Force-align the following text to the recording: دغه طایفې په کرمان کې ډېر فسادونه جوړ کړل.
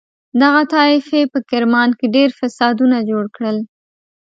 دغه 0.41 0.61
طایفې 0.75 1.21
په 1.33 1.39
کرمان 1.49 1.89
کې 1.99 2.05
ډېر 2.15 2.29
فسادونه 2.39 2.97
جوړ 3.09 3.25
کړل. 3.35 3.57